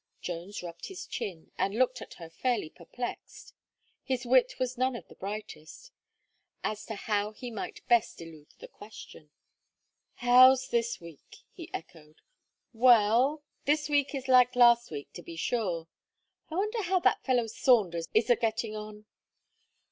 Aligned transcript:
Jones 0.19 0.63
rubbed 0.63 0.87
his 0.87 1.05
chin, 1.05 1.51
and 1.59 1.77
looked 1.77 2.01
at 2.01 2.15
her 2.15 2.27
fairly 2.31 2.71
perplexed 2.71 3.53
his 4.03 4.25
wit 4.25 4.55
was 4.57 4.75
none 4.75 4.95
of 4.95 5.07
the 5.07 5.13
brightest 5.13 5.91
as 6.63 6.83
to 6.87 6.95
how 6.95 7.33
he 7.33 7.51
might 7.51 7.87
best 7.87 8.19
elude 8.19 8.49
the 8.57 8.67
question. 8.67 9.29
"How's 10.15 10.69
this 10.69 10.99
week," 10.99 11.43
he 11.51 11.69
echoed; 11.71 12.21
"well, 12.73 13.43
this 13.65 13.89
week 13.89 14.15
is 14.15 14.27
like 14.27 14.55
last 14.55 14.89
week 14.89 15.13
to 15.13 15.21
be 15.21 15.35
sure. 15.35 15.87
I 16.49 16.55
wonder 16.55 16.81
how 16.81 16.99
that 17.01 17.23
fellow 17.23 17.45
Saunders 17.45 18.07
is 18.11 18.31
a 18.31 18.35
getting 18.35 18.75
on." 18.75 19.05